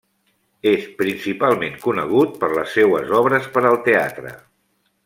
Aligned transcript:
És 0.69 0.87
principalment 1.01 1.77
conegut 1.85 2.35
per 2.45 2.51
les 2.57 2.75
seues 2.79 3.17
obres 3.23 3.53
per 3.59 3.65
al 3.73 3.81
teatre. 3.91 4.39